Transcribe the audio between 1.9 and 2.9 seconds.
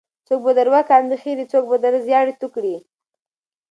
زیاړې توه کړي.